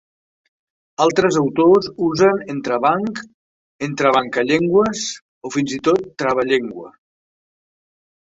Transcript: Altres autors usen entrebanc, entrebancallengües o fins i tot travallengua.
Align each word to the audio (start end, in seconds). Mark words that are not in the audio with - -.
Altres 1.03 1.35
autors 1.41 1.89
usen 2.05 2.39
entrebanc, 2.53 3.21
entrebancallengües 3.89 5.03
o 5.49 5.53
fins 5.57 5.75
i 5.79 5.81
tot 5.89 6.07
travallengua. 6.23 6.89